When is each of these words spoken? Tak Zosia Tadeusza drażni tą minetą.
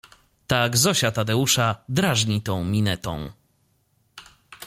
Tak 0.47 0.77
Zosia 0.77 1.11
Tadeusza 1.11 1.83
drażni 1.89 2.41
tą 2.41 2.63
minetą. 2.65 3.31